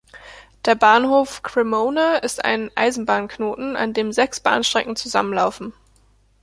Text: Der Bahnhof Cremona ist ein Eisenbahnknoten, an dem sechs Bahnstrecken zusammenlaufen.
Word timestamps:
Der 0.65 0.73
Bahnhof 0.73 1.43
Cremona 1.43 2.15
ist 2.23 2.43
ein 2.43 2.71
Eisenbahnknoten, 2.73 3.75
an 3.75 3.93
dem 3.93 4.11
sechs 4.11 4.39
Bahnstrecken 4.39 4.95
zusammenlaufen. 4.95 5.73